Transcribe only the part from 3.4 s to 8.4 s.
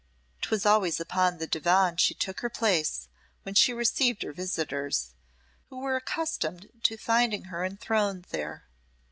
when she received her visitors, who were accustomed to finding her enthroned